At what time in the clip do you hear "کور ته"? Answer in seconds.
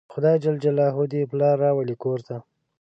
2.03-2.35